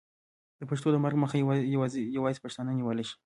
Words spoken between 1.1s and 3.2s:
مخه یوازې پښتانه نیولی شي.